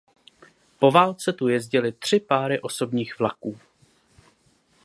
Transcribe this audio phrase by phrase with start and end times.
[0.79, 3.59] Po válce tu jezdily tři páry osobních vlaků.